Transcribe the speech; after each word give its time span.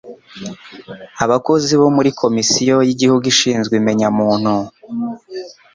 abakozi 1.23 1.71
bo 1.81 1.87
muri 1.95 2.09
komisiyo 2.21 2.75
y 2.87 2.89
igihugu 2.95 3.23
ishinzwe 3.33 3.73
imenya 3.81 4.07
muntu 4.17 4.53